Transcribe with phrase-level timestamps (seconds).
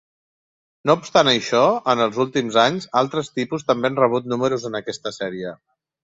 [0.89, 1.61] No obstant això,
[1.93, 5.55] en els últims anys, altres tipus també han rebut números en aquesta sèrie.